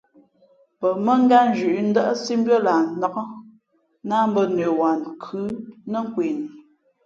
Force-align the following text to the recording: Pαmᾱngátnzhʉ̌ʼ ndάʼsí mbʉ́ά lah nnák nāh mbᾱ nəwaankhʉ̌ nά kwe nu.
Pαmᾱngátnzhʉ̌ʼ 0.79 1.81
ndάʼsí 1.89 2.33
mbʉ́ά 2.41 2.57
lah 2.65 2.81
nnák 2.95 3.15
nāh 4.07 4.25
mbᾱ 4.31 4.41
nəwaankhʉ̌ 4.57 5.43
nά 5.91 5.99
kwe 6.11 6.25
nu. 6.37 6.47